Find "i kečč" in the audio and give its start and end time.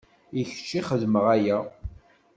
0.39-0.71